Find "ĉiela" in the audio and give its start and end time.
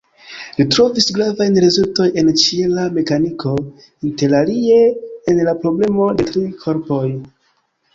2.45-2.87